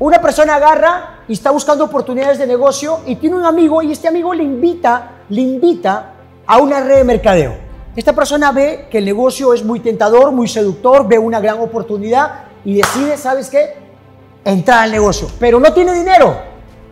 Una 0.00 0.18
persona 0.18 0.54
agarra 0.54 1.24
y 1.28 1.34
está 1.34 1.50
buscando 1.50 1.84
oportunidades 1.84 2.38
de 2.38 2.46
negocio 2.46 3.00
y 3.04 3.16
tiene 3.16 3.36
un 3.36 3.44
amigo 3.44 3.82
y 3.82 3.92
este 3.92 4.08
amigo 4.08 4.32
le 4.32 4.42
invita, 4.42 5.10
le 5.28 5.42
invita 5.42 6.14
a 6.46 6.56
una 6.56 6.80
red 6.80 6.96
de 6.96 7.04
mercadeo. 7.04 7.54
Esta 7.94 8.14
persona 8.14 8.50
ve 8.50 8.88
que 8.90 8.96
el 8.96 9.04
negocio 9.04 9.52
es 9.52 9.62
muy 9.62 9.80
tentador, 9.80 10.32
muy 10.32 10.48
seductor, 10.48 11.06
ve 11.06 11.18
una 11.18 11.38
gran 11.38 11.60
oportunidad 11.60 12.44
y 12.64 12.76
decide, 12.76 13.18
¿sabes 13.18 13.50
qué? 13.50 13.74
Entrar 14.42 14.84
al 14.84 14.90
negocio. 14.90 15.28
Pero 15.38 15.60
no 15.60 15.70
tiene 15.74 15.92
dinero 15.92 16.34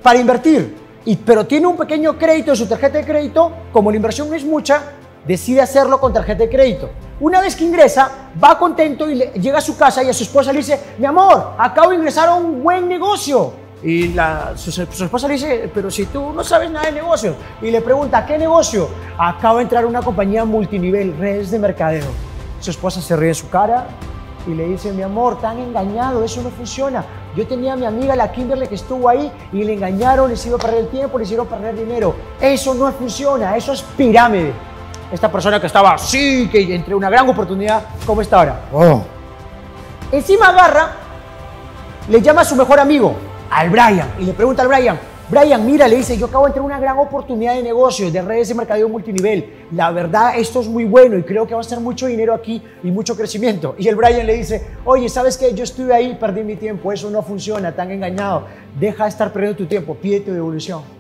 para 0.03 0.19
invertir, 0.19 0.77
y, 1.07 1.17
pero 1.17 1.47
tiene 1.47 1.67
un 1.67 1.79
pequeño 1.79 2.19
crédito 2.19 2.51
en 2.51 2.59
su 2.59 2.67
tarjeta 2.67 2.99
de 2.99 3.07
crédito, 3.07 3.51
como 3.73 3.91
la 3.91 3.97
inversión 3.97 4.29
no 4.29 4.35
es 4.35 4.45
mucha, 4.45 4.83
decide 5.29 5.61
hacerlo 5.61 6.01
con 6.01 6.13
tarjeta 6.13 6.43
de 6.43 6.49
crédito. 6.49 6.89
Una 7.21 7.41
vez 7.41 7.55
que 7.55 7.65
ingresa, 7.65 8.31
va 8.43 8.59
contento 8.59 9.09
y 9.11 9.19
llega 9.39 9.59
a 9.59 9.61
su 9.61 9.77
casa 9.77 10.03
y 10.03 10.09
a 10.09 10.15
su 10.15 10.23
esposa 10.23 10.53
le 10.53 10.61
dice, 10.61 10.81
mi 10.99 11.05
amor, 11.05 11.53
acabo 11.59 11.91
de 11.91 11.97
ingresar 11.97 12.31
a 12.31 12.35
un 12.35 12.63
buen 12.63 12.89
negocio. 12.89 13.53
Y 13.83 14.09
la, 14.09 14.55
su, 14.57 14.71
esposa 14.83 15.29
le 15.29 15.35
dice, 15.35 15.71
pero 15.73 15.91
si 15.91 16.07
tú 16.07 16.33
no 16.33 16.43
sabes 16.43 16.71
nada 16.71 16.87
de 16.87 16.93
negocios. 16.93 17.37
Y 17.61 17.71
le 17.71 17.83
pregunta, 17.83 18.25
¿qué 18.25 18.39
negocio? 18.39 18.89
Acabo 19.19 19.59
de 19.59 19.65
entrar 19.65 19.85
a 19.85 19.87
una 19.87 20.01
compañía 20.01 20.47
multinivel, 20.47 21.17
redes 21.19 21.51
de 21.51 21.59
mercadeo. 21.59 22.07
Su 22.61 22.71
esposa 22.71 23.03
se 23.03 23.15
ríe 23.15 23.29
en 23.29 23.35
su 23.35 23.51
cara 23.51 23.87
y 24.47 24.55
le 24.55 24.67
dice, 24.67 24.93
mi 24.93 25.03
amor, 25.03 25.41
tan 25.41 25.59
engañado, 25.59 26.25
eso 26.25 26.43
no 26.43 26.49
funciona. 26.49 27.05
Yo 27.37 27.47
tenía 27.47 27.75
a 27.75 27.77
mi 27.77 27.85
amiga 27.85 28.17
la 28.17 28.33
Kimberly 28.33 28.67
que 28.67 28.77
estuvo 28.77 29.09
ahí 29.09 29.31
y 29.53 29.63
le 29.63 29.75
engañaron, 29.75 30.29
le 30.29 30.35
hicieron 30.35 30.59
perder 30.59 30.81
el 30.81 30.89
tiempo, 30.89 31.19
le 31.19 31.25
hicieron 31.25 31.47
perder 31.47 31.77
dinero. 31.77 32.15
Eso 32.41 32.73
no 32.73 32.91
funciona, 32.93 33.57
eso 33.57 33.75
es 33.75 33.83
pirámide 33.83 34.53
esta 35.13 35.31
persona 35.31 35.61
que 35.61 35.67
estaba 35.67 35.95
así, 35.95 36.49
que 36.51 36.75
entre 36.75 36.95
una 36.95 37.09
gran 37.09 37.29
oportunidad, 37.29 37.85
¿cómo 38.05 38.21
está 38.21 38.39
ahora? 38.39 38.61
Oh. 38.73 39.03
Encima 40.13 40.49
agarra, 40.49 40.93
le 42.09 42.21
llama 42.21 42.43
a 42.43 42.45
su 42.45 42.57
mejor 42.57 42.81
amigo, 42.81 43.15
al 43.51 43.71
Brian, 43.71 44.11
y 44.19 44.25
le 44.25 44.33
pregunta 44.33 44.63
al 44.63 44.69
Brian, 44.69 44.99
Brian, 45.31 45.67
mira, 45.67 45.87
le 45.87 45.97
dice, 45.97 46.17
yo 46.17 46.25
acabo 46.25 46.47
de 46.47 46.55
tener 46.55 46.65
una 46.65 46.81
gran 46.81 46.97
oportunidad 46.99 47.55
de 47.55 47.63
negocios, 47.63 48.11
de 48.11 48.23
redes 48.23 48.49
de 48.49 48.55
mercadeo 48.55 48.89
multinivel. 48.89 49.67
La 49.73 49.91
verdad, 49.91 50.39
esto 50.39 50.61
es 50.61 50.69
muy 50.69 50.87
bueno 50.87 51.19
y 51.19 51.23
creo 51.23 51.47
que 51.47 51.55
va 51.55 51.61
a 51.61 51.65
ser 51.65 51.81
mucho 51.81 52.07
dinero 52.07 52.33
aquí 52.33 52.63
y 52.83 52.91
mucho 52.91 53.15
crecimiento. 53.15 53.75
Y 53.79 53.89
el 53.89 53.97
Brian 53.97 54.27
le 54.27 54.37
dice, 54.37 54.69
oye, 54.87 55.07
¿sabes 55.11 55.37
qué? 55.37 55.53
Yo 55.53 55.65
estuve 55.65 55.93
ahí, 55.93 56.17
perdí 56.19 56.43
mi 56.45 56.57
tiempo, 56.57 56.93
eso 56.93 57.11
no 57.11 57.23
funciona, 57.23 57.77
tan 57.77 57.91
engañado. 57.91 58.45
Deja 58.81 59.05
de 59.05 59.11
estar 59.11 59.31
perdiendo 59.31 59.59
tu 59.59 59.67
tiempo, 59.67 59.95
pide 59.97 60.21
tu 60.21 60.33
devolución 60.33 60.98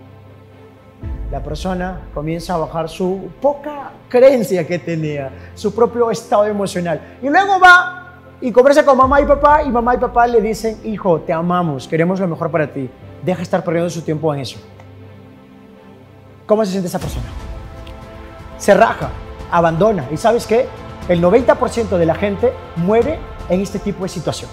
la 1.30 1.42
persona 1.42 2.08
comienza 2.14 2.54
a 2.54 2.58
bajar 2.58 2.88
su 2.88 3.28
poca 3.40 3.90
creencia 4.08 4.66
que 4.66 4.78
tenía, 4.78 5.30
su 5.54 5.74
propio 5.74 6.10
estado 6.10 6.46
emocional. 6.46 7.18
Y 7.22 7.28
luego 7.28 7.60
va 7.60 8.14
y 8.40 8.50
conversa 8.50 8.84
con 8.84 8.96
mamá 8.96 9.20
y 9.20 9.26
papá 9.26 9.62
y 9.62 9.70
mamá 9.70 9.94
y 9.94 9.98
papá 9.98 10.26
le 10.26 10.40
dicen, 10.40 10.78
hijo, 10.84 11.20
te 11.20 11.32
amamos, 11.32 11.86
queremos 11.86 12.18
lo 12.20 12.28
mejor 12.28 12.50
para 12.50 12.72
ti, 12.72 12.88
deja 13.22 13.38
de 13.38 13.42
estar 13.42 13.62
perdiendo 13.62 13.90
su 13.90 14.02
tiempo 14.02 14.32
en 14.32 14.40
eso. 14.40 14.58
¿Cómo 16.46 16.64
se 16.64 16.70
siente 16.70 16.88
esa 16.88 16.98
persona? 16.98 17.26
Se 18.56 18.72
raja, 18.72 19.10
abandona. 19.50 20.06
¿Y 20.10 20.16
sabes 20.16 20.46
qué? 20.46 20.66
El 21.08 21.22
90% 21.22 21.98
de 21.98 22.06
la 22.06 22.14
gente 22.14 22.52
muere 22.76 23.18
en 23.50 23.60
este 23.60 23.78
tipo 23.78 24.04
de 24.04 24.08
situación. 24.08 24.50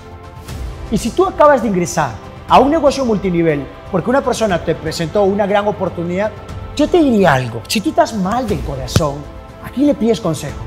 Y 0.91 0.97
si 0.97 1.11
tú 1.11 1.25
acabas 1.25 1.61
de 1.61 1.69
ingresar 1.69 2.11
a 2.49 2.59
un 2.59 2.69
negocio 2.69 3.05
multinivel 3.05 3.65
porque 3.91 4.09
una 4.09 4.21
persona 4.21 4.63
te 4.63 4.75
presentó 4.75 5.23
una 5.23 5.47
gran 5.47 5.67
oportunidad, 5.67 6.31
yo 6.75 6.89
te 6.89 7.01
diría 7.01 7.33
algo, 7.33 7.61
si 7.67 7.79
tú 7.79 7.89
estás 7.89 8.13
mal 8.13 8.47
del 8.47 8.59
corazón, 8.59 9.15
aquí 9.63 9.85
le 9.85 9.93
pides 9.93 10.19
consejo? 10.19 10.59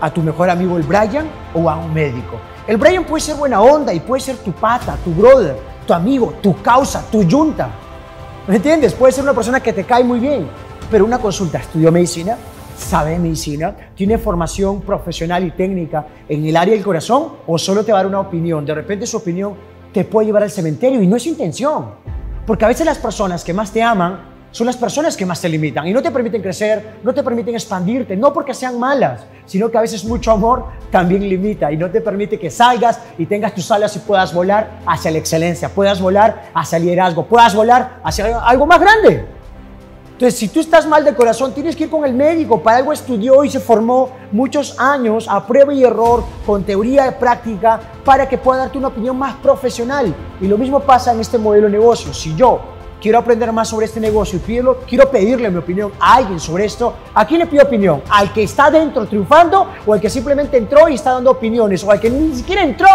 ¿A 0.00 0.10
tu 0.10 0.22
mejor 0.22 0.50
amigo 0.50 0.76
el 0.76 0.82
Brian 0.82 1.26
o 1.54 1.68
a 1.68 1.76
un 1.76 1.92
médico? 1.94 2.38
El 2.66 2.76
Brian 2.76 3.04
puede 3.04 3.22
ser 3.22 3.36
buena 3.36 3.60
onda 3.60 3.92
y 3.94 4.00
puede 4.00 4.20
ser 4.20 4.36
tu 4.36 4.52
pata, 4.52 4.96
tu 5.02 5.10
brother, 5.12 5.56
tu 5.86 5.94
amigo, 5.94 6.34
tu 6.42 6.60
causa, 6.60 7.02
tu 7.10 7.22
yunta. 7.22 7.70
¿Me 8.46 8.56
entiendes? 8.56 8.92
Puede 8.92 9.12
ser 9.12 9.24
una 9.24 9.32
persona 9.32 9.60
que 9.60 9.72
te 9.72 9.84
cae 9.84 10.04
muy 10.04 10.20
bien, 10.20 10.46
pero 10.90 11.06
una 11.06 11.18
consulta, 11.18 11.58
estudió 11.58 11.90
medicina, 11.90 12.36
sabe 12.76 13.18
medicina, 13.18 13.74
tiene 13.94 14.18
formación 14.18 14.82
profesional 14.82 15.42
y 15.44 15.50
técnica 15.52 16.06
en 16.28 16.44
el 16.46 16.56
área 16.56 16.74
del 16.74 16.84
corazón 16.84 17.32
o 17.46 17.58
solo 17.58 17.82
te 17.82 17.92
va 17.92 18.00
a 18.00 18.02
dar 18.02 18.08
una 18.08 18.20
opinión. 18.20 18.66
De 18.66 18.74
repente 18.74 19.06
su 19.06 19.16
opinión 19.16 19.54
te 19.90 20.04
puede 20.04 20.26
llevar 20.26 20.42
al 20.42 20.50
cementerio 20.50 21.02
y 21.02 21.06
no 21.06 21.16
es 21.16 21.26
intención. 21.26 21.86
Porque 22.46 22.66
a 22.66 22.68
veces 22.68 22.86
las 22.86 22.98
personas 22.98 23.42
que 23.42 23.54
más 23.54 23.72
te 23.72 23.82
aman 23.82 24.27
son 24.50 24.66
las 24.66 24.76
personas 24.76 25.16
que 25.16 25.26
más 25.26 25.40
te 25.40 25.48
limitan 25.48 25.86
y 25.86 25.92
no 25.92 26.02
te 26.02 26.10
permiten 26.10 26.40
crecer, 26.40 26.98
no 27.02 27.12
te 27.12 27.22
permiten 27.22 27.54
expandirte, 27.54 28.16
no 28.16 28.32
porque 28.32 28.54
sean 28.54 28.78
malas, 28.78 29.24
sino 29.44 29.70
que 29.70 29.78
a 29.78 29.82
veces 29.82 30.04
mucho 30.04 30.32
amor 30.32 30.66
también 30.90 31.28
limita 31.28 31.70
y 31.70 31.76
no 31.76 31.90
te 31.90 32.00
permite 32.00 32.38
que 32.38 32.50
salgas 32.50 33.00
y 33.18 33.26
tengas 33.26 33.54
tus 33.54 33.70
alas 33.70 33.94
y 33.96 33.98
puedas 34.00 34.32
volar 34.32 34.80
hacia 34.86 35.10
la 35.10 35.18
excelencia, 35.18 35.68
puedas 35.68 36.00
volar 36.00 36.50
hacia 36.54 36.76
el 36.76 36.84
liderazgo, 36.84 37.26
puedas 37.26 37.54
volar 37.54 38.00
hacia 38.02 38.38
algo 38.38 38.66
más 38.66 38.80
grande. 38.80 39.38
Entonces, 40.18 40.36
si 40.36 40.48
tú 40.48 40.58
estás 40.58 40.84
mal 40.84 41.04
de 41.04 41.14
corazón, 41.14 41.54
tienes 41.54 41.76
que 41.76 41.84
ir 41.84 41.90
con 41.90 42.04
el 42.04 42.12
médico. 42.12 42.60
Para 42.60 42.78
algo 42.78 42.92
estudió 42.92 43.44
y 43.44 43.50
se 43.50 43.60
formó 43.60 44.10
muchos 44.32 44.76
años 44.80 45.28
a 45.28 45.46
prueba 45.46 45.72
y 45.72 45.84
error, 45.84 46.24
con 46.44 46.64
teoría 46.64 47.06
y 47.06 47.12
práctica, 47.12 47.78
para 48.04 48.28
que 48.28 48.36
pueda 48.36 48.62
darte 48.62 48.78
una 48.78 48.88
opinión 48.88 49.16
más 49.16 49.36
profesional. 49.36 50.12
Y 50.40 50.48
lo 50.48 50.58
mismo 50.58 50.80
pasa 50.80 51.12
en 51.12 51.20
este 51.20 51.38
modelo 51.38 51.66
de 51.66 51.74
negocio. 51.74 52.12
Si 52.12 52.34
yo 52.34 52.77
quiero 53.00 53.18
aprender 53.18 53.52
más 53.52 53.68
sobre 53.68 53.86
este 53.86 54.00
negocio 54.00 54.38
y 54.38 54.62
quiero 54.86 55.10
pedirle 55.10 55.50
mi 55.50 55.58
opinión 55.58 55.92
a 56.00 56.16
alguien 56.16 56.40
sobre 56.40 56.64
esto, 56.64 56.94
¿a 57.14 57.26
quién 57.26 57.40
le 57.40 57.46
pido 57.46 57.64
opinión? 57.64 58.02
¿Al 58.10 58.32
que 58.32 58.42
está 58.42 58.70
dentro 58.70 59.06
triunfando 59.06 59.68
o 59.86 59.92
al 59.92 60.00
que 60.00 60.10
simplemente 60.10 60.56
entró 60.56 60.88
y 60.88 60.94
está 60.94 61.12
dando 61.12 61.30
opiniones 61.30 61.84
o 61.84 61.90
al 61.90 62.00
que 62.00 62.10
ni 62.10 62.34
siquiera 62.34 62.62
entró? 62.62 62.88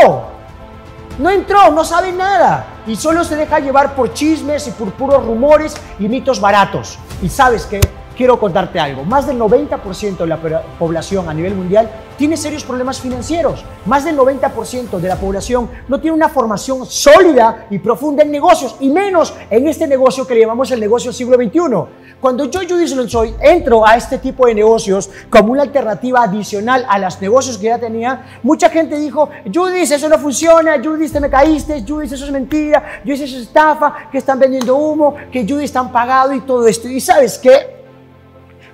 No 1.19 1.29
entró, 1.29 1.71
no 1.71 1.85
sabe 1.85 2.11
nada 2.11 2.65
y 2.87 2.95
solo 2.95 3.23
se 3.23 3.35
deja 3.35 3.59
llevar 3.59 3.95
por 3.95 4.13
chismes 4.13 4.67
y 4.67 4.71
por 4.71 4.91
puros 4.93 5.23
rumores 5.23 5.75
y 5.99 6.09
mitos 6.09 6.41
baratos. 6.41 6.97
Y 7.21 7.29
sabes 7.29 7.65
que 7.65 7.79
quiero 8.15 8.39
contarte 8.39 8.79
algo. 8.79 9.03
Más 9.03 9.27
del 9.27 9.39
90% 9.39 10.17
de 10.17 10.27
la 10.27 10.39
población 10.79 11.29
a 11.29 11.33
nivel 11.33 11.55
mundial 11.55 11.89
tiene 12.17 12.37
serios 12.37 12.63
problemas 12.63 12.99
financieros. 12.99 13.65
Más 13.85 14.05
del 14.05 14.17
90% 14.17 14.99
de 14.99 15.07
la 15.07 15.15
población 15.15 15.69
no 15.87 15.99
tiene 15.99 16.15
una 16.15 16.29
formación 16.29 16.85
sólida 16.85 17.67
y 17.69 17.79
profunda 17.79 18.23
en 18.23 18.31
negocios, 18.31 18.75
y 18.79 18.89
menos 18.89 19.33
en 19.49 19.67
este 19.67 19.87
negocio 19.87 20.25
que 20.27 20.35
le 20.35 20.41
llamamos 20.41 20.71
el 20.71 20.79
negocio 20.79 21.09
del 21.09 21.15
siglo 21.15 21.35
XXI. 21.35 22.19
Cuando 22.21 22.45
yo, 22.45 22.61
Judith 22.61 22.95
Lonsoy, 22.95 23.35
entro 23.41 23.85
a 23.85 23.97
este 23.97 24.17
tipo 24.17 24.45
de 24.45 24.55
negocios 24.55 25.09
como 25.29 25.51
una 25.51 25.63
alternativa 25.63 26.23
adicional 26.23 26.85
a 26.87 26.97
los 26.97 27.19
negocios 27.19 27.57
que 27.57 27.65
ya 27.65 27.77
tenía, 27.77 28.39
mucha 28.43 28.69
gente 28.69 28.97
dijo, 28.97 29.29
Judith, 29.53 29.91
eso 29.91 30.07
no 30.07 30.17
funciona, 30.17 30.81
Judith, 30.81 31.11
te 31.11 31.19
me 31.19 31.29
caíste, 31.29 31.83
Judith, 31.85 32.13
eso 32.13 32.25
es 32.25 32.31
mentira, 32.31 33.01
Judith, 33.03 33.23
eso 33.23 33.35
es 33.35 33.43
estafa, 33.43 34.07
que 34.09 34.19
están 34.19 34.39
vendiendo 34.39 34.75
humo, 34.77 35.15
que 35.31 35.43
Judith 35.43 35.65
están 35.65 35.91
pagado 35.91 36.33
y 36.33 36.41
todo 36.41 36.65
esto. 36.67 36.87
Y 36.87 37.01
sabes 37.01 37.37
qué? 37.37 37.82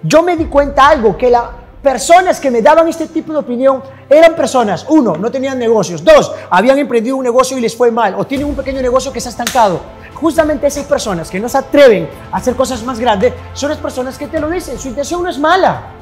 Yo 0.04 0.24
me 0.24 0.38
di 0.38 0.46
cuenta 0.46 0.88
algo, 0.88 1.18
que 1.18 1.30
las 1.30 1.44
personas 1.82 2.40
que 2.40 2.52
me 2.52 2.62
daban 2.62 2.88
este 2.88 3.08
tipo 3.08 3.32
de 3.32 3.40
opinión 3.40 3.82
eran 4.10 4.36
personas, 4.36 4.86
uno, 4.90 5.16
no 5.16 5.32
tenían 5.32 5.58
negocios, 5.58 6.04
dos, 6.04 6.32
habían 6.50 6.78
emprendido 6.78 7.16
un 7.16 7.24
negocio 7.24 7.58
y 7.58 7.62
les 7.62 7.76
fue 7.76 7.92
mal, 7.92 8.16
o 8.16 8.26
tienen 8.26 8.48
un 8.48 8.56
pequeño 8.56 8.82
negocio 8.82 9.12
que 9.12 9.22
se 9.22 9.30
ha 9.30 9.32
estancado. 9.32 9.80
Justamente 10.14 10.68
esas 10.68 10.86
personas 10.86 11.30
que 11.30 11.40
no 11.40 11.48
se 11.48 11.58
atreven 11.58 12.10
a 12.32 12.38
hacer 12.38 12.56
cosas 12.56 12.84
más 12.84 13.00
grandes 13.00 13.34
son 13.54 13.70
las 13.70 13.78
personas 13.78 14.18
que 14.18 14.28
te 14.28 14.40
lo 14.40 14.50
dicen, 14.50 14.78
su 14.78 14.90
intención 14.90 15.24
no 15.24 15.30
es 15.30 15.40
mala. 15.40 15.94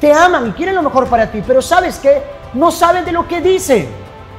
Te 0.00 0.12
aman 0.12 0.48
y 0.48 0.52
quieren 0.52 0.74
lo 0.74 0.82
mejor 0.82 1.06
para 1.06 1.30
ti, 1.30 1.42
pero 1.46 1.60
sabes 1.60 1.98
que 1.98 2.22
no 2.54 2.70
saben 2.70 3.04
de 3.04 3.12
lo 3.12 3.28
que 3.28 3.40
dicen, 3.40 3.88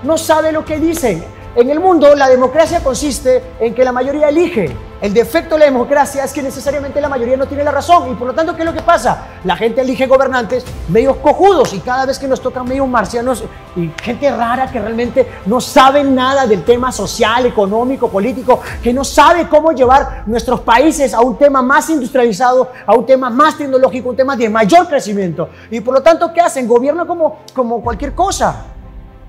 no 0.04 0.18
saben 0.18 0.54
lo 0.54 0.66
que 0.66 0.80
dicen. 0.80 1.24
En 1.56 1.70
el 1.70 1.80
mundo 1.80 2.16
la 2.16 2.30
democracia 2.30 2.82
consiste 2.84 3.44
en 3.60 3.76
que 3.76 3.84
la 3.84 3.92
mayoría 3.92 4.30
elige. 4.30 4.76
El 5.02 5.14
defecto 5.14 5.56
de 5.56 5.60
la 5.60 5.66
democracia 5.66 6.26
es 6.26 6.34
que 6.34 6.44
necesariamente 6.44 7.00
la 7.00 7.08
mayoría 7.08 7.38
no 7.38 7.48
tiene 7.48 7.64
la 7.64 7.72
razón 7.72 8.12
y 8.12 8.16
por 8.16 8.28
lo 8.28 8.34
tanto, 8.34 8.54
¿qué 8.54 8.64
es 8.64 8.66
lo 8.66 8.74
que 8.74 8.82
pasa? 8.82 9.28
La 9.46 9.56
gente 9.56 9.80
elige 9.80 10.08
gobernantes 10.08 10.66
medios 10.90 11.16
cojudos 11.18 11.74
y 11.74 11.80
cada 11.80 12.06
vez 12.06 12.20
que 12.20 12.28
nos 12.28 12.42
tocan 12.42 12.68
medios 12.68 12.86
marcianos 12.86 13.46
y 13.78 13.90
gente 14.02 14.30
rara 14.30 14.70
que 14.70 14.78
realmente 14.78 15.26
no 15.46 15.62
sabe 15.62 16.04
nada 16.04 16.46
del 16.46 16.66
tema 16.66 16.92
social, 16.92 17.46
económico, 17.46 18.10
político, 18.10 18.60
que 18.84 18.92
no 18.92 19.06
sabe 19.06 19.48
cómo 19.48 19.72
llevar 19.72 20.24
nuestros 20.26 20.60
países 20.60 21.14
a 21.14 21.22
un 21.22 21.38
tema 21.38 21.62
más 21.62 21.90
industrializado, 21.90 22.70
a 22.86 22.94
un 22.94 23.06
tema 23.06 23.30
más 23.30 23.58
tecnológico, 23.58 24.10
un 24.10 24.18
tema 24.18 24.36
de 24.36 24.50
mayor 24.50 24.86
crecimiento. 24.90 25.48
Y 25.72 25.80
por 25.80 25.94
lo 25.94 26.04
tanto, 26.04 26.34
¿qué 26.34 26.42
hacen? 26.42 26.68
Gobierno 26.68 27.08
como, 27.08 27.40
como 27.54 27.82
cualquier 27.82 28.14
cosa. 28.14 28.66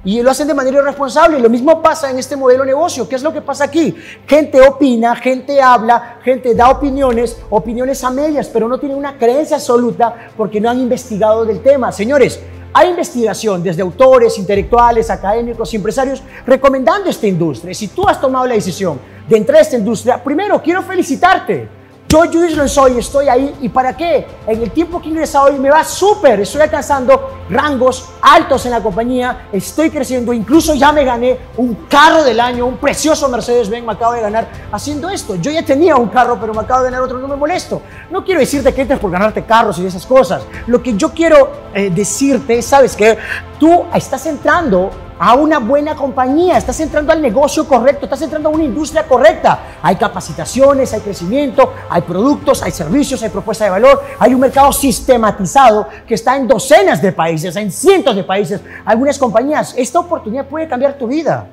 Y 0.02 0.22
lo 0.22 0.30
hacen 0.30 0.48
de 0.48 0.54
manera 0.54 0.78
irresponsable. 0.78 1.38
Y 1.38 1.42
lo 1.42 1.50
mismo 1.50 1.82
pasa 1.82 2.10
en 2.10 2.18
este 2.18 2.36
modelo 2.36 2.62
de 2.64 2.68
negocio. 2.68 3.08
¿Qué 3.08 3.16
es 3.16 3.22
lo 3.22 3.32
que 3.32 3.42
pasa 3.42 3.64
aquí? 3.64 3.94
Gente 4.26 4.60
opina, 4.60 5.14
gente 5.16 5.60
habla, 5.60 6.18
gente 6.22 6.54
da 6.54 6.70
opiniones, 6.70 7.38
opiniones 7.50 8.02
a 8.02 8.10
medias, 8.10 8.48
pero 8.48 8.66
no 8.68 8.78
tiene 8.78 8.94
una 8.94 9.18
creencia 9.18 9.56
absoluta 9.56 10.30
porque 10.36 10.60
no 10.60 10.70
han 10.70 10.80
investigado 10.80 11.44
del 11.44 11.60
tema. 11.60 11.92
Señores, 11.92 12.40
hay 12.72 12.90
investigación 12.90 13.62
desde 13.62 13.82
autores, 13.82 14.38
intelectuales, 14.38 15.10
académicos, 15.10 15.74
empresarios 15.74 16.22
recomendando 16.46 17.10
esta 17.10 17.26
industria. 17.26 17.74
Si 17.74 17.88
tú 17.88 18.08
has 18.08 18.20
tomado 18.20 18.46
la 18.46 18.54
decisión 18.54 18.98
de 19.28 19.36
entrar 19.36 19.58
a 19.58 19.62
esta 19.62 19.76
industria, 19.76 20.22
primero 20.22 20.62
quiero 20.62 20.82
felicitarte 20.82 21.79
Yo, 22.10 22.22
Judith 22.22 22.56
lo 22.56 22.66
soy, 22.66 22.98
estoy 22.98 23.28
ahí. 23.28 23.54
¿Y 23.60 23.68
para 23.68 23.96
qué? 23.96 24.26
En 24.44 24.60
el 24.60 24.72
tiempo 24.72 25.00
que 25.00 25.10
he 25.10 25.38
hoy 25.38 25.60
me 25.60 25.70
va 25.70 25.84
súper. 25.84 26.40
Estoy 26.40 26.62
alcanzando 26.62 27.44
rangos 27.48 28.08
altos 28.20 28.66
en 28.66 28.72
la 28.72 28.82
compañía. 28.82 29.46
Estoy 29.52 29.90
creciendo. 29.90 30.32
Incluso 30.32 30.74
ya 30.74 30.90
me 30.90 31.04
gané 31.04 31.38
un 31.56 31.86
carro 31.88 32.24
del 32.24 32.40
año, 32.40 32.66
un 32.66 32.78
precioso 32.78 33.28
Mercedes-Benz. 33.28 33.86
Me 33.86 33.92
acabo 33.92 34.14
de 34.14 34.22
ganar 34.22 34.48
haciendo 34.72 35.08
esto. 35.08 35.36
Yo 35.36 35.52
ya 35.52 35.64
tenía 35.64 35.94
un 35.94 36.08
carro, 36.08 36.36
pero 36.40 36.52
me 36.52 36.62
acabo 36.62 36.80
de 36.82 36.90
ganar 36.90 37.02
otro. 37.02 37.16
No 37.18 37.28
me 37.28 37.36
molesto. 37.36 37.80
No 38.10 38.24
quiero 38.24 38.40
decirte 38.40 38.74
que 38.74 38.82
entres 38.82 38.98
por 38.98 39.12
ganarte 39.12 39.44
carros 39.44 39.78
y 39.78 39.86
esas 39.86 40.04
cosas. 40.04 40.42
Lo 40.66 40.82
que 40.82 40.94
yo 40.94 41.12
quiero 41.12 41.52
eh, 41.72 41.90
decirte, 41.94 42.60
¿sabes 42.60 42.96
que 42.96 43.16
Tú 43.60 43.84
estás 43.94 44.24
entrando 44.24 44.90
a 45.22 45.34
una 45.34 45.58
buena 45.58 45.94
compañía, 45.94 46.56
estás 46.56 46.80
entrando 46.80 47.12
al 47.12 47.20
negocio 47.20 47.68
correcto, 47.68 48.06
estás 48.06 48.22
entrando 48.22 48.48
a 48.48 48.52
una 48.52 48.64
industria 48.64 49.06
correcta. 49.06 49.76
Hay 49.82 49.96
capacitaciones, 49.96 50.94
hay 50.94 51.00
crecimiento, 51.00 51.74
hay 51.90 52.00
productos, 52.00 52.62
hay 52.62 52.72
servicios, 52.72 53.22
hay 53.22 53.28
propuesta 53.28 53.64
de 53.64 53.70
valor, 53.70 54.02
hay 54.18 54.32
un 54.32 54.40
mercado 54.40 54.72
sistematizado 54.72 55.86
que 56.08 56.14
está 56.14 56.38
en 56.38 56.48
docenas 56.48 57.02
de 57.02 57.12
países, 57.12 57.54
en 57.56 57.70
cientos 57.70 58.16
de 58.16 58.24
países, 58.24 58.62
algunas 58.86 59.18
compañías. 59.18 59.74
Esta 59.76 60.00
oportunidad 60.00 60.46
puede 60.46 60.66
cambiar 60.66 60.94
tu 60.94 61.06
vida. 61.06 61.46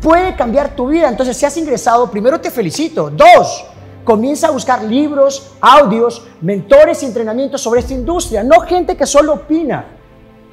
Puede 0.00 0.34
cambiar 0.34 0.74
tu 0.74 0.88
vida. 0.88 1.08
Entonces, 1.08 1.36
si 1.36 1.46
has 1.46 1.56
ingresado, 1.56 2.10
primero 2.10 2.40
te 2.40 2.50
felicito. 2.50 3.08
Dos, 3.08 3.64
comienza 4.02 4.48
a 4.48 4.50
buscar 4.50 4.82
libros, 4.82 5.52
audios, 5.60 6.26
mentores 6.40 7.04
y 7.04 7.06
entrenamientos 7.06 7.60
sobre 7.60 7.78
esta 7.78 7.92
industria. 7.92 8.42
No 8.42 8.62
gente 8.62 8.96
que 8.96 9.06
solo 9.06 9.34
opina. 9.34 10.01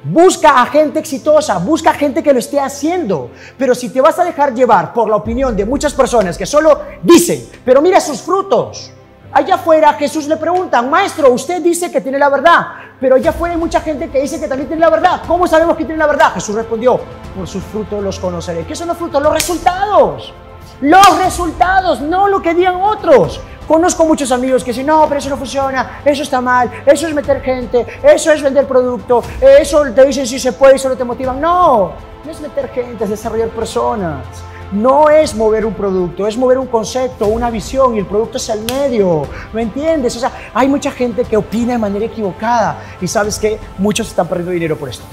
Busca 0.02 0.62
a 0.62 0.66
gente 0.66 0.98
exitosa, 0.98 1.58
busca 1.58 1.90
a 1.90 1.94
gente 1.94 2.22
que 2.22 2.32
lo 2.32 2.38
esté 2.38 2.58
haciendo. 2.58 3.30
Pero 3.58 3.74
si 3.74 3.90
te 3.90 4.00
vas 4.00 4.18
a 4.18 4.24
dejar 4.24 4.54
llevar 4.54 4.94
por 4.94 5.10
la 5.10 5.16
opinión 5.16 5.54
de 5.54 5.66
muchas 5.66 5.92
personas 5.92 6.38
que 6.38 6.46
solo 6.46 6.80
dicen, 7.02 7.46
pero 7.64 7.82
mira 7.82 8.00
sus 8.00 8.22
frutos. 8.22 8.92
Allá 9.32 9.56
afuera 9.56 9.92
Jesús 9.92 10.26
le 10.26 10.36
pregunta, 10.38 10.82
maestro, 10.82 11.30
usted 11.30 11.62
dice 11.62 11.92
que 11.92 12.00
tiene 12.00 12.18
la 12.18 12.28
verdad, 12.28 12.66
pero 12.98 13.14
allá 13.14 13.30
afuera 13.30 13.54
hay 13.54 13.60
mucha 13.60 13.80
gente 13.80 14.08
que 14.08 14.22
dice 14.22 14.40
que 14.40 14.48
también 14.48 14.68
tiene 14.68 14.80
la 14.80 14.90
verdad. 14.90 15.20
¿Cómo 15.26 15.46
sabemos 15.46 15.76
que 15.76 15.84
tiene 15.84 15.98
la 15.98 16.06
verdad? 16.06 16.32
Jesús 16.32 16.56
respondió, 16.56 16.98
por 17.36 17.46
sus 17.46 17.62
frutos 17.62 18.02
los 18.02 18.18
conoceré. 18.18 18.64
¿Qué 18.64 18.74
son 18.74 18.88
los 18.88 18.96
frutos? 18.96 19.22
Los 19.22 19.32
resultados. 19.32 20.32
Los 20.80 21.18
resultados, 21.18 22.00
no 22.00 22.26
lo 22.26 22.40
que 22.40 22.54
digan 22.54 22.76
otros. 22.76 23.40
Conozco 23.70 24.04
muchos 24.04 24.32
amigos 24.32 24.64
que 24.64 24.72
dicen, 24.72 24.86
no, 24.86 25.06
pero 25.06 25.20
eso 25.20 25.30
no 25.30 25.36
funciona, 25.36 26.00
eso 26.04 26.24
está 26.24 26.40
mal, 26.40 26.68
eso 26.84 27.06
es 27.06 27.14
meter 27.14 27.40
gente, 27.40 27.86
eso 28.02 28.32
es 28.32 28.42
vender 28.42 28.66
producto, 28.66 29.22
eso 29.40 29.84
te 29.94 30.04
dicen 30.06 30.26
si 30.26 30.40
se 30.40 30.54
puede 30.54 30.74
y 30.74 30.78
solo 30.80 30.96
te 30.96 31.04
motivan. 31.04 31.40
No, 31.40 31.92
no 32.24 32.30
es 32.32 32.40
meter 32.40 32.68
gente, 32.70 33.04
es 33.04 33.10
desarrollar 33.10 33.48
personas. 33.50 34.26
No 34.72 35.08
es 35.08 35.36
mover 35.36 35.64
un 35.64 35.74
producto, 35.74 36.26
es 36.26 36.36
mover 36.36 36.58
un 36.58 36.66
concepto, 36.66 37.28
una 37.28 37.48
visión 37.48 37.94
y 37.94 38.00
el 38.00 38.06
producto 38.06 38.38
es 38.38 38.48
el 38.48 38.62
medio. 38.62 39.22
¿Me 39.52 39.62
entiendes? 39.62 40.16
O 40.16 40.18
sea, 40.18 40.32
hay 40.52 40.66
mucha 40.66 40.90
gente 40.90 41.22
que 41.22 41.36
opina 41.36 41.74
de 41.74 41.78
manera 41.78 42.06
equivocada 42.06 42.76
y 43.00 43.06
sabes 43.06 43.38
que 43.38 43.56
muchos 43.78 44.08
están 44.08 44.26
perdiendo 44.26 44.50
dinero 44.50 44.76
por 44.76 44.88
esto 44.88 45.04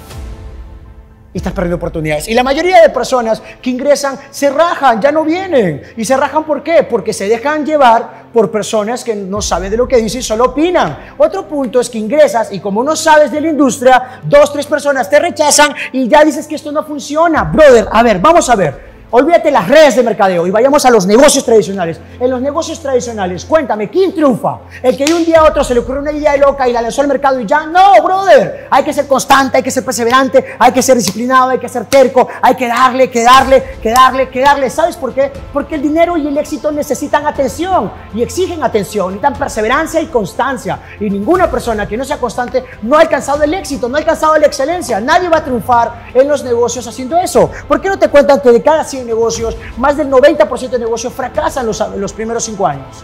y 1.33 1.37
estás 1.37 1.53
perdiendo 1.53 1.75
oportunidades. 1.75 2.27
Y 2.27 2.33
la 2.33 2.43
mayoría 2.43 2.81
de 2.81 2.89
personas 2.89 3.41
que 3.61 3.69
ingresan 3.69 4.17
se 4.31 4.49
rajan, 4.49 5.01
ya 5.01 5.11
no 5.11 5.23
vienen. 5.23 5.81
¿Y 5.95 6.05
se 6.05 6.15
rajan 6.15 6.43
por 6.45 6.63
qué? 6.63 6.83
Porque 6.83 7.13
se 7.13 7.27
dejan 7.27 7.65
llevar 7.65 8.26
por 8.37 8.51
personas 8.51 9.03
que 9.03 9.15
no 9.15 9.41
saben 9.41 9.71
de 9.71 9.77
lo 9.77 9.87
que 9.87 9.97
dicen 9.97 10.19
y 10.19 10.23
solo 10.23 10.45
opinan. 10.45 11.15
Otro 11.17 11.47
punto 11.47 11.79
es 11.79 11.89
que 11.89 11.97
ingresas 11.97 12.51
y 12.51 12.59
como 12.59 12.83
no 12.83 12.95
sabes 12.95 13.31
de 13.31 13.41
la 13.41 13.49
industria, 13.49 14.21
dos, 14.25 14.53
tres 14.53 14.67
personas 14.67 15.09
te 15.09 15.19
rechazan 15.19 15.73
y 15.91 16.07
ya 16.07 16.23
dices 16.23 16.45
que 16.45 16.53
esto 16.53 16.71
no 16.71 16.83
funciona. 16.83 17.45
Brother, 17.45 17.87
a 17.91 18.03
ver, 18.03 18.19
vamos 18.19 18.47
a 18.47 18.55
ver. 18.55 18.86
Olvídate 19.09 19.51
las 19.51 19.65
redes 19.69 19.95
de 19.95 20.03
mercadeo 20.03 20.45
y 20.45 20.51
vayamos 20.51 20.85
a 20.85 20.89
los 20.89 21.05
negocios 21.05 21.45
tradicionales. 21.45 21.97
En 22.19 22.29
los 22.29 22.41
negocios 22.41 22.81
tradicionales, 22.81 23.45
cuéntame, 23.45 23.89
¿quién 23.89 24.13
triunfa? 24.13 24.59
El 24.83 24.97
que 24.97 25.05
de 25.05 25.13
un 25.13 25.23
día 25.23 25.39
a 25.39 25.43
otro 25.45 25.63
se 25.63 25.73
le 25.73 25.79
ocurrió 25.79 26.01
una 26.01 26.11
idea 26.11 26.35
loca 26.35 26.67
y 26.67 26.73
la 26.73 26.81
lanzó 26.81 27.03
al 27.03 27.07
mercado 27.07 27.39
y 27.39 27.45
ya. 27.45 27.65
No, 27.67 28.03
brother. 28.03 28.67
Hay 28.69 28.83
que 28.83 28.91
ser 28.91 29.07
constante, 29.07 29.55
hay 29.55 29.63
que 29.63 29.71
ser 29.71 29.85
perseverante, 29.85 30.57
hay 30.59 30.73
que 30.73 30.81
ser 30.81 30.97
disciplinado, 30.97 31.51
hay 31.51 31.57
que 31.57 31.69
ser 31.69 31.85
terco, 31.85 32.27
hay 32.41 32.55
que 32.55 32.67
darle, 32.67 33.09
que 33.09 33.23
darle, 33.23 33.77
que 33.81 33.91
darle, 33.91 34.27
que 34.27 34.41
darle. 34.41 34.69
¿Sabes 34.69 34.97
por 34.97 35.13
qué? 35.13 35.31
Porque 35.53 35.75
el 35.75 35.81
dinero 35.81 36.17
y 36.17 36.27
el 36.27 36.37
éxito 36.37 36.69
necesitan 36.69 37.25
atención 37.25 37.89
y 38.13 38.21
exigen 38.21 38.61
atención, 38.61 39.13
necesitan 39.13 39.39
perseverancia 39.39 40.01
y 40.01 40.07
constancia. 40.07 40.79
Y 40.99 41.09
ninguna 41.09 41.49
persona 41.49 41.87
que 41.87 41.95
no 41.95 42.03
sea 42.03 42.17
constante 42.17 42.65
no 42.81 42.97
ha 42.97 43.01
alcanzado 43.01 43.41
el 43.43 43.53
éxito, 43.53 43.87
no 43.87 43.95
ha 43.95 43.99
alcanzado 43.99 44.35
la 44.37 44.47
excelencia. 44.47 44.99
Nadie 44.99 45.29
va 45.29 45.37
a 45.37 45.43
triunfar 45.45 46.07
en 46.13 46.27
los 46.27 46.43
negocios 46.43 46.85
haciendo 46.85 47.17
eso. 47.17 47.49
¿Por 47.69 47.79
qué 47.79 47.87
no 47.87 47.97
te 47.97 48.09
cuentan 48.09 48.41
que 48.41 48.51
de 48.51 48.61
cada 48.61 48.83
negocios, 49.05 49.55
más 49.77 49.97
del 49.97 50.09
90% 50.09 50.69
de 50.69 50.79
negocios 50.79 51.13
fracasan 51.13 51.65
los, 51.65 51.83
los 51.95 52.13
primeros 52.13 52.43
cinco 52.43 52.67
años. 52.67 53.03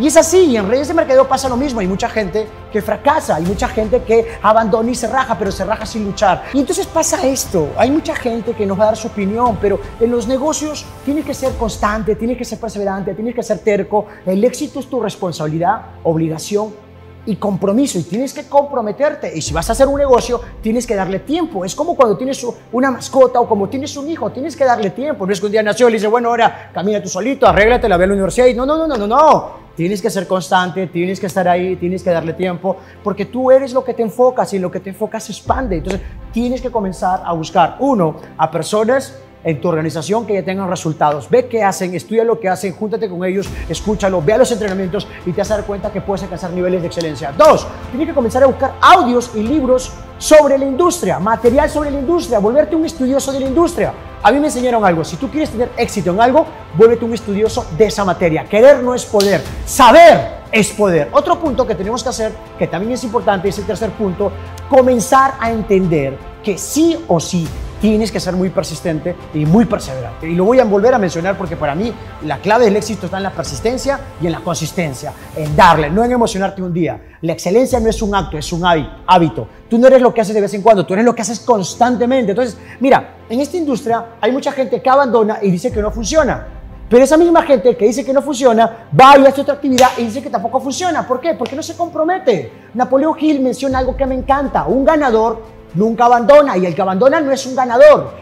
Y 0.00 0.06
es 0.06 0.16
así, 0.16 0.44
y 0.44 0.56
en 0.56 0.68
redes 0.68 0.86
de 0.86 0.94
mercadeo 0.94 1.26
pasa 1.26 1.48
lo 1.48 1.56
mismo. 1.56 1.80
Hay 1.80 1.88
mucha 1.88 2.08
gente 2.08 2.46
que 2.72 2.80
fracasa, 2.80 3.34
hay 3.34 3.44
mucha 3.44 3.66
gente 3.66 4.00
que 4.04 4.38
abandona 4.40 4.92
y 4.92 4.94
se 4.94 5.08
raja, 5.08 5.36
pero 5.36 5.50
se 5.50 5.64
raja 5.64 5.84
sin 5.84 6.04
luchar. 6.04 6.44
Y 6.52 6.60
entonces 6.60 6.86
pasa 6.86 7.26
esto. 7.26 7.70
Hay 7.76 7.90
mucha 7.90 8.14
gente 8.14 8.52
que 8.52 8.64
nos 8.64 8.78
va 8.78 8.84
a 8.84 8.86
dar 8.86 8.96
su 8.96 9.08
opinión, 9.08 9.58
pero 9.60 9.80
en 9.98 10.10
los 10.12 10.28
negocios 10.28 10.86
tienes 11.04 11.24
que 11.24 11.34
ser 11.34 11.52
constante, 11.54 12.14
tienes 12.14 12.38
que 12.38 12.44
ser 12.44 12.60
perseverante, 12.60 13.12
tienes 13.14 13.34
que 13.34 13.42
ser 13.42 13.58
terco. 13.58 14.06
El 14.24 14.44
éxito 14.44 14.78
es 14.78 14.88
tu 14.88 15.00
responsabilidad, 15.00 15.80
obligación 16.04 16.87
y 17.28 17.36
compromiso 17.36 17.98
y 17.98 18.04
tienes 18.04 18.32
que 18.32 18.48
comprometerte. 18.48 19.30
Y 19.36 19.42
si 19.42 19.52
vas 19.52 19.68
a 19.68 19.72
hacer 19.72 19.86
un 19.86 19.98
negocio, 19.98 20.40
tienes 20.62 20.86
que 20.86 20.94
darle 20.94 21.18
tiempo. 21.18 21.62
Es 21.62 21.74
como 21.74 21.94
cuando 21.94 22.16
tienes 22.16 22.44
una 22.72 22.90
mascota 22.90 23.38
o 23.38 23.46
como 23.46 23.68
tienes 23.68 23.94
un 23.98 24.08
hijo, 24.08 24.30
tienes 24.30 24.56
que 24.56 24.64
darle 24.64 24.88
tiempo. 24.90 25.26
No 25.26 25.32
es 25.32 25.38
que 25.38 25.44
un 25.44 25.52
día 25.52 25.62
nació 25.62 25.88
y 25.88 25.92
le 25.92 25.98
dice, 25.98 26.06
bueno, 26.06 26.30
ahora 26.30 26.70
camina 26.72 27.02
tú 27.02 27.10
solito, 27.10 27.46
arréglate, 27.46 27.86
la 27.86 27.98
ve 27.98 28.04
a 28.04 28.06
la 28.06 28.14
universidad. 28.14 28.46
Y 28.46 28.54
no, 28.54 28.64
no, 28.64 28.78
no, 28.78 28.86
no, 28.86 28.96
no, 28.96 29.06
no. 29.06 29.68
Tienes 29.76 30.00
que 30.00 30.08
ser 30.08 30.26
constante, 30.26 30.86
tienes 30.86 31.20
que 31.20 31.26
estar 31.26 31.46
ahí, 31.46 31.76
tienes 31.76 32.02
que 32.02 32.10
darle 32.10 32.32
tiempo, 32.32 32.78
porque 33.04 33.26
tú 33.26 33.50
eres 33.50 33.74
lo 33.74 33.84
que 33.84 33.92
te 33.92 34.02
enfocas 34.02 34.54
y 34.54 34.58
lo 34.58 34.70
que 34.70 34.80
te 34.80 34.88
enfocas 34.88 35.24
se 35.24 35.32
expande. 35.32 35.76
Entonces, 35.76 36.00
tienes 36.32 36.62
que 36.62 36.70
comenzar 36.70 37.22
a 37.24 37.32
buscar, 37.34 37.76
uno, 37.78 38.16
a 38.38 38.50
personas 38.50 39.18
en 39.44 39.60
tu 39.60 39.68
organización 39.68 40.26
que 40.26 40.34
ya 40.34 40.44
tengan 40.44 40.68
resultados. 40.68 41.28
Ve 41.30 41.46
qué 41.46 41.62
hacen, 41.62 41.94
estudia 41.94 42.24
lo 42.24 42.38
que 42.40 42.48
hacen, 42.48 42.74
júntate 42.74 43.08
con 43.08 43.24
ellos, 43.24 43.48
escúchalo, 43.68 44.22
ve 44.22 44.34
a 44.34 44.38
los 44.38 44.50
entrenamientos 44.52 45.06
y 45.26 45.32
te 45.32 45.40
vas 45.40 45.50
a 45.50 45.56
dar 45.56 45.66
cuenta 45.66 45.92
que 45.92 46.00
puedes 46.00 46.22
alcanzar 46.22 46.50
niveles 46.50 46.80
de 46.80 46.88
excelencia. 46.88 47.32
Dos, 47.32 47.66
tienes 47.90 48.08
que 48.08 48.14
comenzar 48.14 48.42
a 48.42 48.46
buscar 48.46 48.74
audios 48.80 49.30
y 49.34 49.42
libros 49.42 49.92
sobre 50.18 50.58
la 50.58 50.64
industria, 50.64 51.18
material 51.18 51.70
sobre 51.70 51.90
la 51.90 51.98
industria, 51.98 52.38
volverte 52.38 52.74
un 52.74 52.84
estudioso 52.84 53.32
de 53.32 53.40
la 53.40 53.46
industria. 53.46 53.92
A 54.22 54.32
mí 54.32 54.40
me 54.40 54.46
enseñaron 54.46 54.84
algo, 54.84 55.04
si 55.04 55.16
tú 55.16 55.30
quieres 55.30 55.50
tener 55.50 55.70
éxito 55.76 56.10
en 56.10 56.20
algo, 56.20 56.44
vuélvete 56.76 57.04
un 57.04 57.14
estudioso 57.14 57.66
de 57.76 57.86
esa 57.86 58.04
materia. 58.04 58.44
Querer 58.44 58.82
no 58.82 58.94
es 58.94 59.04
poder, 59.04 59.42
saber 59.64 60.38
es 60.50 60.70
poder. 60.70 61.08
Otro 61.12 61.38
punto 61.38 61.66
que 61.66 61.74
tenemos 61.74 62.02
que 62.02 62.08
hacer, 62.08 62.32
que 62.58 62.66
también 62.66 62.92
es 62.92 63.04
importante, 63.04 63.48
es 63.48 63.58
el 63.58 63.64
tercer 63.64 63.90
punto, 63.90 64.32
comenzar 64.68 65.34
a 65.38 65.52
entender 65.52 66.16
que 66.42 66.58
sí 66.58 66.98
o 67.06 67.20
sí 67.20 67.46
tienes 67.80 68.10
que 68.10 68.20
ser 68.20 68.34
muy 68.34 68.50
persistente 68.50 69.14
y 69.34 69.46
muy 69.46 69.64
perseverante. 69.64 70.28
Y 70.28 70.34
lo 70.34 70.44
voy 70.44 70.60
a 70.60 70.64
volver 70.64 70.94
a 70.94 70.98
mencionar 70.98 71.36
porque 71.36 71.56
para 71.56 71.74
mí 71.74 71.92
la 72.24 72.38
clave 72.38 72.66
del 72.66 72.76
éxito 72.76 73.06
está 73.06 73.18
en 73.18 73.24
la 73.24 73.32
persistencia 73.32 74.00
y 74.20 74.26
en 74.26 74.32
la 74.32 74.40
consistencia, 74.40 75.12
en 75.36 75.54
darle, 75.54 75.90
no 75.90 76.04
en 76.04 76.12
emocionarte 76.12 76.62
un 76.62 76.72
día. 76.72 77.00
La 77.22 77.32
excelencia 77.32 77.80
no 77.80 77.88
es 77.88 78.00
un 78.02 78.14
acto, 78.14 78.38
es 78.38 78.52
un 78.52 78.62
hábito. 78.64 79.48
Tú 79.68 79.78
no 79.78 79.86
eres 79.86 80.00
lo 80.00 80.12
que 80.12 80.20
haces 80.20 80.34
de 80.34 80.40
vez 80.40 80.54
en 80.54 80.62
cuando, 80.62 80.86
tú 80.86 80.94
eres 80.94 81.04
lo 81.04 81.14
que 81.14 81.22
haces 81.22 81.40
constantemente. 81.40 82.32
Entonces, 82.32 82.56
mira, 82.80 83.16
en 83.28 83.40
esta 83.40 83.56
industria 83.56 84.04
hay 84.20 84.32
mucha 84.32 84.52
gente 84.52 84.80
que 84.80 84.90
abandona 84.90 85.38
y 85.42 85.50
dice 85.50 85.70
que 85.70 85.82
no 85.82 85.90
funciona. 85.90 86.46
Pero 86.88 87.04
esa 87.04 87.18
misma 87.18 87.42
gente 87.42 87.76
que 87.76 87.84
dice 87.84 88.02
que 88.02 88.14
no 88.14 88.22
funciona, 88.22 88.88
va 88.98 89.18
y 89.18 89.26
hace 89.26 89.42
otra 89.42 89.54
actividad 89.54 89.90
y 89.98 90.04
dice 90.04 90.22
que 90.22 90.30
tampoco 90.30 90.58
funciona. 90.58 91.06
¿Por 91.06 91.20
qué? 91.20 91.34
Porque 91.34 91.54
no 91.54 91.62
se 91.62 91.76
compromete. 91.76 92.50
Napoleón 92.72 93.14
Hill 93.20 93.40
menciona 93.40 93.78
algo 93.78 93.94
que 93.94 94.06
me 94.06 94.14
encanta. 94.14 94.64
Un 94.64 94.86
ganador 94.86 95.57
nunca 95.74 96.06
abandona 96.06 96.56
y 96.56 96.66
el 96.66 96.74
que 96.74 96.82
abandona 96.82 97.20
no 97.20 97.32
es 97.32 97.44
un 97.46 97.54
ganador. 97.54 98.12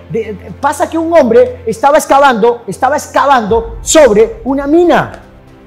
pasa 0.60 0.88
que 0.88 0.98
un 0.98 1.12
hombre 1.12 1.62
estaba 1.66 1.98
excavando, 1.98 2.62
estaba 2.66 2.96
excavando 2.96 3.78
sobre 3.82 4.40
una 4.44 4.66
mina. 4.66 5.22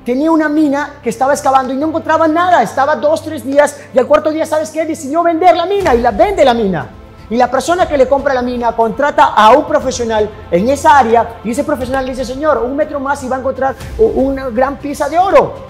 Tenía 0.06 0.32
una 0.32 0.50
mina 0.50 0.96
que 1.04 1.10
estaba 1.10 1.34
excavando 1.34 1.74
y 1.74 1.78
no 1.78 1.88
encontraba 1.88 2.28
nada. 2.28 2.64
Estaba 2.64 2.96
dos, 2.96 3.24
tres 3.24 3.46
días 3.46 3.80
y 3.94 4.00
al 4.00 4.08
cuarto 4.08 4.32
día, 4.32 4.46
¿sabes 4.46 4.72
qué? 4.72 4.86
Decidió 4.86 5.22
vender 5.24 5.56
la 5.56 5.66
mina 5.66 5.94
y 5.94 6.02
la 6.02 6.12
vende 6.12 6.44
la 6.44 6.54
mina. 6.54 6.90
Y 7.30 7.38
la 7.38 7.52
persona 7.52 7.88
que 7.88 7.96
le 7.96 8.08
compra 8.08 8.34
la 8.34 8.42
mina 8.42 8.72
contrata 8.72 9.26
a 9.26 9.52
un 9.52 9.66
profesional 9.66 10.28
en 10.50 10.68
esa 10.68 10.98
área 10.98 11.36
y 11.44 11.52
ese 11.52 11.64
profesional 11.64 12.04
le 12.04 12.12
dice, 12.12 12.26
señor, 12.26 12.58
un 12.58 12.76
metro 12.76 13.00
más 13.00 13.24
y 13.24 13.28
va 13.28 13.36
a 13.36 13.40
encontrar 13.40 13.76
una 14.00 14.50
gran 14.50 14.78
pieza 14.78 15.08
de 15.08 15.20
oro. 15.20 15.70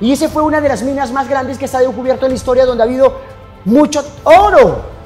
Y 0.00 0.12
esa 0.12 0.28
fue 0.28 0.42
una 0.42 0.60
de 0.60 0.68
las 0.68 0.82
minas 0.82 1.10
más 1.12 1.28
grandes 1.28 1.58
que 1.58 1.66
se 1.66 1.76
ha 1.76 1.80
descubierto 1.80 2.26
en 2.26 2.32
la 2.32 2.36
historia 2.36 2.64
donde 2.64 2.82
ha 2.82 2.86
habido 2.86 3.20
mucho 3.64 4.04
oro. 4.24 4.98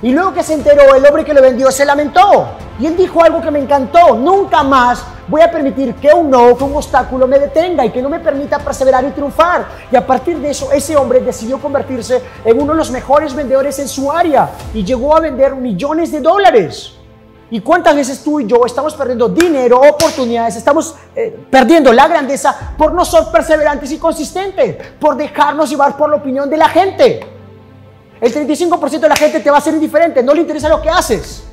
Y 0.00 0.12
luego 0.12 0.32
que 0.32 0.44
se 0.44 0.54
enteró, 0.54 0.94
el 0.94 1.04
hombre 1.04 1.24
que 1.24 1.34
lo 1.34 1.42
vendió 1.42 1.70
se 1.72 1.84
lamentó. 1.84 2.46
Y 2.78 2.86
él 2.86 2.96
dijo 2.96 3.22
algo 3.22 3.40
que 3.40 3.50
me 3.50 3.58
encantó. 3.58 4.14
Nunca 4.14 4.62
más 4.62 5.04
voy 5.26 5.40
a 5.40 5.50
permitir 5.50 5.94
que 5.96 6.12
un 6.12 6.30
no, 6.30 6.56
que 6.56 6.62
un 6.62 6.76
obstáculo 6.76 7.26
me 7.26 7.38
detenga 7.38 7.84
y 7.84 7.90
que 7.90 8.00
no 8.00 8.08
me 8.08 8.20
permita 8.20 8.60
perseverar 8.60 9.04
y 9.04 9.10
triunfar. 9.10 9.66
Y 9.90 9.96
a 9.96 10.06
partir 10.06 10.38
de 10.38 10.50
eso, 10.50 10.70
ese 10.70 10.96
hombre 10.96 11.20
decidió 11.20 11.58
convertirse 11.58 12.22
en 12.44 12.60
uno 12.60 12.72
de 12.72 12.78
los 12.78 12.92
mejores 12.92 13.34
vendedores 13.34 13.78
en 13.80 13.88
su 13.88 14.12
área 14.12 14.50
y 14.72 14.84
llegó 14.84 15.16
a 15.16 15.20
vender 15.20 15.56
millones 15.56 16.12
de 16.12 16.20
dólares. 16.20 16.94
¿Y 17.50 17.60
cuántas 17.60 17.96
veces 17.96 18.22
tú 18.22 18.40
y 18.40 18.46
yo 18.46 18.64
estamos 18.66 18.94
perdiendo 18.94 19.28
dinero, 19.28 19.80
oportunidades, 19.80 20.54
estamos 20.54 20.94
eh, 21.16 21.46
perdiendo 21.50 21.92
la 21.92 22.06
grandeza 22.06 22.74
por 22.76 22.92
no 22.92 23.04
ser 23.04 23.24
perseverantes 23.32 23.90
y 23.90 23.98
consistentes, 23.98 24.76
por 25.00 25.16
dejarnos 25.16 25.70
llevar 25.70 25.96
por 25.96 26.10
la 26.10 26.16
opinión 26.16 26.48
de 26.48 26.56
la 26.58 26.68
gente? 26.68 27.37
El 28.20 28.34
35% 28.34 29.00
de 29.00 29.08
la 29.08 29.16
gente 29.16 29.40
te 29.40 29.50
va 29.50 29.58
a 29.58 29.60
ser 29.60 29.74
indiferente, 29.74 30.22
no 30.22 30.34
le 30.34 30.40
interesa 30.40 30.68
lo 30.68 30.82
que 30.82 30.90
haces. 30.90 31.44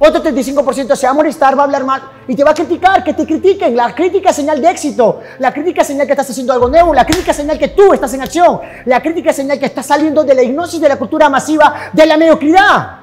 Otro 0.00 0.22
35% 0.22 0.94
se 0.94 1.06
va 1.06 1.10
a 1.10 1.14
molestar, 1.14 1.56
va 1.56 1.62
a 1.62 1.64
hablar 1.64 1.84
mal 1.84 2.02
y 2.28 2.36
te 2.36 2.44
va 2.44 2.52
a 2.52 2.54
criticar, 2.54 3.02
que 3.02 3.14
te 3.14 3.26
critiquen. 3.26 3.76
La 3.76 3.92
crítica 3.94 4.30
es 4.30 4.36
señal 4.36 4.60
de 4.60 4.70
éxito. 4.70 5.20
La 5.40 5.52
crítica 5.52 5.82
es 5.82 5.88
señal 5.88 6.06
que 6.06 6.12
estás 6.12 6.30
haciendo 6.30 6.52
algo 6.52 6.68
nuevo. 6.68 6.94
La 6.94 7.04
crítica 7.04 7.32
es 7.32 7.36
señal 7.36 7.58
que 7.58 7.68
tú 7.68 7.92
estás 7.92 8.14
en 8.14 8.22
acción. 8.22 8.60
La 8.84 9.02
crítica 9.02 9.30
es 9.30 9.36
señal 9.36 9.58
que 9.58 9.66
estás 9.66 9.86
saliendo 9.86 10.22
de 10.22 10.34
la 10.34 10.42
hipnosis 10.42 10.80
de 10.80 10.88
la 10.88 10.96
cultura 10.96 11.28
masiva 11.28 11.90
de 11.92 12.06
la 12.06 12.16
mediocridad. 12.16 12.98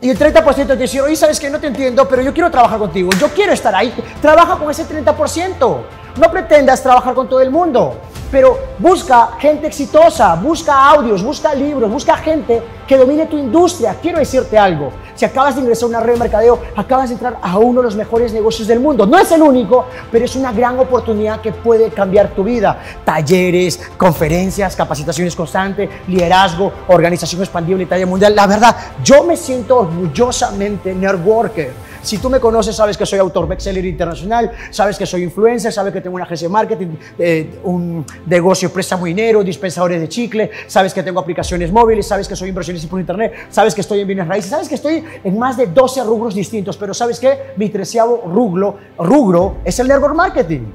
Y 0.00 0.10
el 0.10 0.18
30% 0.18 0.66
te 0.66 0.76
dice, 0.76 1.00
oye, 1.00 1.14
sabes 1.14 1.38
que 1.38 1.48
no 1.48 1.60
te 1.60 1.68
entiendo, 1.68 2.06
pero 2.08 2.20
yo 2.20 2.34
quiero 2.34 2.50
trabajar 2.50 2.78
contigo. 2.78 3.10
Yo 3.18 3.28
quiero 3.28 3.52
estar 3.52 3.74
ahí. 3.74 3.94
Trabaja 4.20 4.56
con 4.56 4.70
ese 4.70 4.84
30%. 4.84 5.82
No 6.16 6.30
pretendas 6.30 6.82
trabajar 6.82 7.14
con 7.14 7.28
todo 7.28 7.40
el 7.40 7.50
mundo 7.50 7.96
pero 8.34 8.58
busca 8.80 9.36
gente 9.38 9.68
exitosa, 9.68 10.34
busca 10.34 10.90
audios, 10.90 11.22
busca 11.22 11.54
libros, 11.54 11.88
busca 11.88 12.16
gente 12.16 12.60
que 12.84 12.96
domine 12.96 13.26
tu 13.26 13.38
industria. 13.38 13.94
Quiero 14.02 14.18
decirte 14.18 14.58
algo, 14.58 14.90
si 15.14 15.24
acabas 15.24 15.54
de 15.54 15.60
ingresar 15.60 15.84
a 15.84 15.88
una 15.90 16.00
red 16.00 16.14
de 16.14 16.18
mercadeo, 16.18 16.58
acabas 16.74 17.10
de 17.10 17.14
entrar 17.14 17.38
a 17.40 17.58
uno 17.58 17.80
de 17.80 17.84
los 17.84 17.94
mejores 17.94 18.32
negocios 18.32 18.66
del 18.66 18.80
mundo. 18.80 19.06
No 19.06 19.20
es 19.20 19.30
el 19.30 19.40
único, 19.40 19.86
pero 20.10 20.24
es 20.24 20.34
una 20.34 20.50
gran 20.52 20.76
oportunidad 20.80 21.40
que 21.40 21.52
puede 21.52 21.90
cambiar 21.90 22.30
tu 22.30 22.42
vida. 22.42 22.76
Talleres, 23.04 23.80
conferencias, 23.96 24.74
capacitaciones 24.74 25.36
constantes, 25.36 25.88
liderazgo, 26.08 26.72
organización 26.88 27.40
expandible, 27.40 27.86
talla 27.86 28.04
mundial. 28.04 28.34
La 28.34 28.48
verdad, 28.48 28.74
yo 29.04 29.22
me 29.22 29.36
siento 29.36 29.78
orgullosamente 29.78 30.92
networker 30.92 31.93
si 32.04 32.18
tú 32.18 32.30
me 32.30 32.38
conoces, 32.38 32.76
sabes 32.76 32.96
que 32.96 33.06
soy 33.06 33.18
autor 33.18 33.48
bestseller 33.48 33.84
internacional, 33.84 34.52
sabes 34.70 34.98
que 34.98 35.06
soy 35.06 35.22
influencer, 35.22 35.72
sabes 35.72 35.92
que 35.92 36.00
tengo 36.00 36.16
una 36.16 36.24
agencia 36.24 36.48
de 36.48 36.52
marketing, 36.52 36.88
eh, 37.18 37.58
un 37.64 38.04
negocio 38.26 38.70
préstamo 38.70 39.06
dinero, 39.06 39.42
dispensadores 39.42 40.00
de 40.00 40.08
chicle, 40.08 40.50
sabes 40.66 40.92
que 40.92 41.02
tengo 41.02 41.18
aplicaciones 41.18 41.72
móviles, 41.72 42.06
sabes 42.06 42.28
que 42.28 42.36
soy 42.36 42.50
inversionista 42.50 42.88
por 42.88 43.00
internet, 43.00 43.32
sabes 43.50 43.74
que 43.74 43.80
estoy 43.80 44.00
en 44.00 44.06
bienes 44.06 44.28
raíces, 44.28 44.50
sabes 44.50 44.68
que 44.68 44.74
estoy 44.74 45.02
en 45.24 45.38
más 45.38 45.56
de 45.56 45.66
12 45.66 46.04
rubros 46.04 46.34
distintos, 46.34 46.76
pero 46.76 46.92
sabes 46.92 47.18
que 47.18 47.38
mi 47.56 47.70
treceavo 47.70 48.22
rubro, 48.26 48.76
rubro 48.98 49.56
es 49.64 49.78
el 49.78 49.88
network 49.88 50.14
marketing 50.14 50.66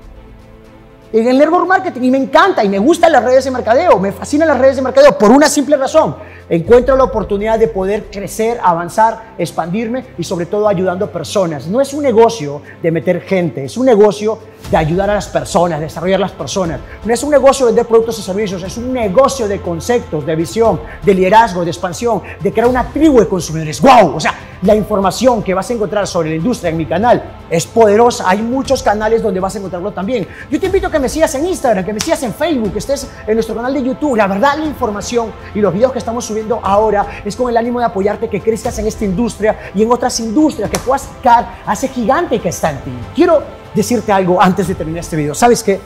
en 1.12 1.28
el 1.28 1.38
network 1.38 1.68
marketing 1.68 2.02
y 2.04 2.12
me 2.12 2.18
encanta 2.18 2.64
y 2.64 2.70
me 2.70 2.78
gustan 2.78 3.12
las 3.12 3.24
redes 3.24 3.44
de 3.44 3.52
mercadeo, 3.52 4.00
me 4.00 4.12
fascinan 4.12 4.48
las 4.48 4.60
redes 4.60 4.76
de 4.76 4.82
mercadeo 4.84 5.18
por 5.18 5.32
una 5.32 5.48
simple 5.48 5.76
razón. 5.76 6.16
Encuentro 6.50 6.96
la 6.96 7.04
oportunidad 7.04 7.60
de 7.60 7.68
poder 7.68 8.06
crecer, 8.12 8.60
avanzar, 8.64 9.34
expandirme 9.38 10.06
y 10.18 10.24
sobre 10.24 10.46
todo 10.46 10.68
ayudando 10.68 11.06
a 11.06 11.12
personas. 11.12 11.68
No 11.68 11.82
es 11.82 11.94
un 11.94 12.04
negocio 12.04 12.62
de 12.82 12.92
meter 12.92 13.22
gente, 13.22 13.66
es 13.66 13.78
un 13.78 13.86
negocio 13.86 14.40
de 14.70 14.78
ayudar 14.78 15.10
a 15.10 15.16
las 15.16 15.28
personas, 15.28 15.80
desarrollar 15.80 16.20
las 16.20 16.32
personas. 16.32 16.80
No 17.04 17.14
es 17.14 17.24
un 17.24 17.32
negocio 17.32 17.66
de 17.66 17.72
vender 17.72 17.88
productos 17.88 18.20
y 18.20 18.22
servicios, 18.22 18.62
es 18.64 18.78
un 18.78 18.94
negocio 18.94 19.48
de 19.48 19.62
conceptos, 19.62 20.26
de 20.26 20.36
visión, 20.36 20.80
de 21.04 21.14
liderazgo, 21.14 21.64
de 21.64 21.72
expansión, 21.72 22.22
de 22.40 22.52
crear 22.52 22.68
una 22.68 22.92
tribu 22.92 23.20
de 23.20 23.28
consumidores. 23.28 23.82
¡Wow! 23.82 24.16
O 24.16 24.20
sea, 24.20 24.34
la 24.62 24.76
información 24.76 25.42
que 25.42 25.54
vas 25.54 25.70
a 25.70 25.74
encontrar 25.74 26.06
sobre 26.06 26.32
la 26.32 26.36
industria 26.36 26.70
en 26.70 26.78
mi 26.78 26.86
canal 26.86 27.24
es 27.50 27.66
poderosa. 27.66 28.26
Hay 28.28 28.42
muchos 28.42 28.84
canales 28.84 29.24
donde 29.24 29.40
vas 29.40 29.56
a 29.56 29.58
encontrarlo 29.58 29.92
también. 29.92 30.28
Yo 30.52 30.60
te 30.60 30.66
invito 30.66 30.88
a 30.88 30.92
que 30.92 31.00
me 31.00 31.08
sigas 31.08 31.34
en 31.36 31.48
Instagram, 31.48 31.86
que 31.86 31.94
me 31.94 32.00
sigas 32.00 32.22
en 32.24 32.34
Facebook, 32.34 32.74
que 32.74 32.80
estés 32.80 33.10
en 33.26 33.34
nuestro 33.36 33.56
canal 33.56 33.74
de 33.74 33.84
YouTube. 33.84 34.18
La 34.18 34.28
verdad, 34.28 34.58
la 34.58 34.66
información 34.66 35.32
y 35.56 35.62
los 35.62 35.74
videos 35.74 35.94
que 35.94 36.00
estamos 36.00 36.26
subiendo 36.26 36.60
ahora 36.62 37.22
es 37.24 37.36
con 37.36 37.50
el 37.50 37.56
ánimo 37.56 37.80
de 37.80 37.86
apoyarte, 37.86 38.28
que 38.28 38.42
crezcas 38.42 38.78
en 38.80 38.88
esta 38.88 39.06
industria 39.06 39.72
y 39.74 39.82
en 39.82 39.92
otras 39.92 40.20
industrias, 40.20 40.70
que 40.70 40.80
puedas 40.80 41.04
sacar 41.04 41.60
a 41.66 41.74
ese 41.74 41.88
gigante 41.88 42.40
que 42.40 42.50
está 42.50 42.72
en 42.72 42.78
ti. 42.80 42.92
Quiero 43.16 43.42
decirte 43.74 44.12
algo 44.12 44.42
antes 44.42 44.68
de 44.68 44.76
terminar 44.76 45.00
este 45.02 45.16
video. 45.16 45.34
¿Sabes 45.34 45.64
qué? 45.64 45.80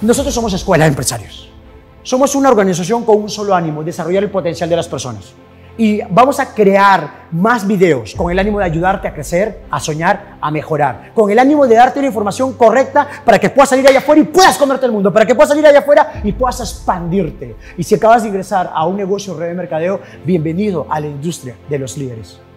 Nosotros 0.00 0.32
somos 0.32 0.52
escuela 0.54 0.84
de 0.84 0.88
empresarios. 0.88 1.50
Somos 2.02 2.34
una 2.34 2.48
organización 2.48 3.04
con 3.04 3.16
un 3.16 3.28
solo 3.28 3.54
ánimo, 3.54 3.84
desarrollar 3.84 4.22
el 4.22 4.30
potencial 4.30 4.70
de 4.70 4.76
las 4.76 4.88
personas 4.88 5.34
y 5.78 6.02
vamos 6.10 6.40
a 6.40 6.52
crear 6.52 7.28
más 7.30 7.66
videos 7.66 8.14
con 8.14 8.30
el 8.30 8.38
ánimo 8.38 8.58
de 8.58 8.64
ayudarte 8.64 9.06
a 9.06 9.14
crecer, 9.14 9.62
a 9.70 9.80
soñar, 9.80 10.36
a 10.40 10.50
mejorar, 10.50 11.12
con 11.14 11.30
el 11.30 11.38
ánimo 11.38 11.66
de 11.66 11.76
darte 11.76 12.00
una 12.00 12.08
información 12.08 12.54
correcta 12.54 13.06
para 13.24 13.38
que 13.38 13.48
puedas 13.48 13.70
salir 13.70 13.86
allá 13.86 14.00
afuera 14.00 14.20
y 14.20 14.24
puedas 14.24 14.58
comerte 14.58 14.86
el 14.86 14.92
mundo, 14.92 15.12
para 15.12 15.24
que 15.24 15.34
puedas 15.34 15.48
salir 15.48 15.66
allá 15.66 15.78
afuera 15.78 16.20
y 16.24 16.32
puedas 16.32 16.60
expandirte. 16.60 17.56
Y 17.76 17.84
si 17.84 17.94
acabas 17.94 18.22
de 18.22 18.28
ingresar 18.28 18.70
a 18.74 18.84
un 18.86 18.96
negocio 18.96 19.34
red 19.34 19.48
de 19.48 19.54
mercadeo, 19.54 20.00
bienvenido 20.24 20.86
a 20.90 21.00
la 21.00 21.06
industria 21.06 21.54
de 21.68 21.78
los 21.78 21.96
líderes. 21.96 22.47